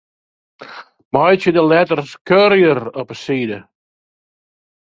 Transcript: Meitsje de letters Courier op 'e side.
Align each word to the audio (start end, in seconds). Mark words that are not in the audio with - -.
Meitsje 1.17 1.51
de 1.57 1.63
letters 1.71 2.11
Courier 2.27 2.79
op 3.01 3.07
'e 3.11 3.17
side. 3.25 3.59